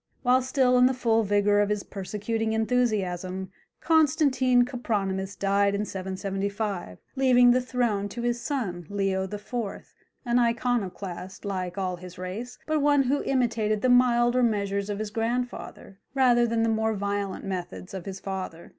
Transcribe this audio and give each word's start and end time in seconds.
While 0.23 0.41
still 0.41 0.79
in 0.79 0.87
the 0.87 0.95
full 0.95 1.21
vigour 1.21 1.59
of 1.59 1.69
his 1.69 1.83
persecuting 1.83 2.53
enthusiasm, 2.53 3.51
Constantine 3.81 4.65
Copronymus 4.65 5.35
died 5.35 5.75
in 5.75 5.85
775, 5.85 6.97
leaving 7.15 7.51
the 7.51 7.61
throne 7.61 8.09
to 8.09 8.23
his 8.23 8.41
son, 8.41 8.87
Leo 8.89 9.25
IV., 9.27 9.53
an 10.25 10.39
Iconoclast, 10.39 11.45
like 11.45 11.77
all 11.77 11.97
his 11.97 12.17
race, 12.17 12.57
but 12.65 12.81
one 12.81 13.03
who 13.03 13.21
imitated 13.21 13.83
the 13.83 13.89
milder 13.89 14.41
measures 14.41 14.89
of 14.89 14.97
his 14.97 15.11
grandfather 15.11 15.99
rather 16.15 16.47
than 16.47 16.63
the 16.63 16.67
more 16.69 16.95
violent 16.95 17.45
methods 17.45 17.93
of 17.93 18.05
his 18.07 18.19
father. 18.19 18.69